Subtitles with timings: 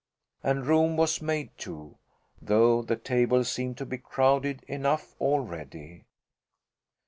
[0.41, 1.99] And room was made, too,
[2.41, 6.05] though the table seemed to be crowded enough already.